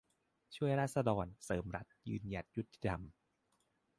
[0.55, 3.01] ช่วยราษฎร์ เสริมรัฐ ยืนหยัดยุติธรรม